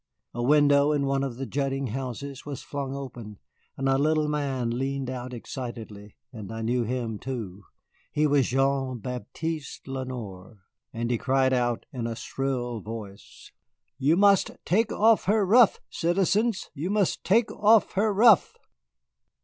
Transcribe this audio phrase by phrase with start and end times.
[0.33, 3.37] A window in one of the jutting houses was flung open,
[3.77, 7.65] a little man leaned out excitedly, and I knew him too.
[8.11, 10.61] He was Jean Baptiste Lenoir,
[10.91, 13.51] and he cried out in a shrill voice:
[13.99, 16.71] "You must take off her ruff, citizens.
[16.73, 18.57] You must take off her ruff!"